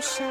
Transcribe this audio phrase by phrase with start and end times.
[0.00, 0.26] 春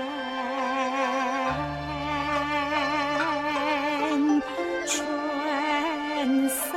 [6.50, 6.74] 色，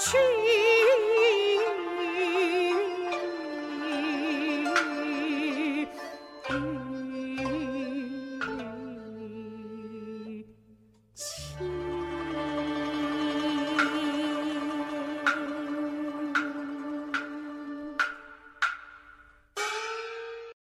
[0.00, 0.69] 去。